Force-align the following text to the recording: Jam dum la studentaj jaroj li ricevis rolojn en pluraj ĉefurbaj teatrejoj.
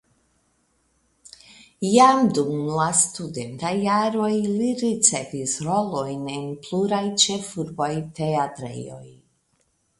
Jam 1.87 2.21
dum 2.37 2.63
la 2.79 2.87
studentaj 3.01 3.73
jaroj 3.83 4.31
li 4.47 4.71
ricevis 4.81 5.55
rolojn 5.69 6.27
en 6.39 6.51
pluraj 6.67 7.05
ĉefurbaj 7.27 7.95
teatrejoj. 8.23 9.03